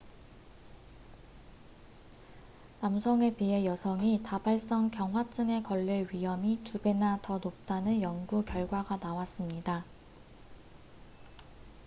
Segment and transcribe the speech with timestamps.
[2.81, 9.85] 남성에 비해 여성이 다발성 경화증에 걸릴 위험이 2배나 더 높다는 연구 결과가 나왔습니다